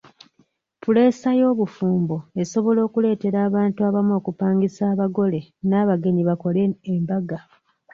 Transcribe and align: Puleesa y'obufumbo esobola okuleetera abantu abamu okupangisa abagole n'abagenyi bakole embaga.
Puleesa 0.81 1.29
y'obufumbo 1.39 2.15
esobola 2.41 2.79
okuleetera 2.87 3.37
abantu 3.49 3.79
abamu 3.87 4.13
okupangisa 4.19 4.81
abagole 4.93 5.39
n'abagenyi 5.69 6.21
bakole 6.29 6.61
embaga. 6.93 7.39